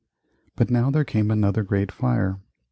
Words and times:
But 0.55 0.71
now 0.71 0.89
there 0.89 1.05
came 1.05 1.29
another 1.29 1.61
great 1.61 1.91
fire. 1.91 2.39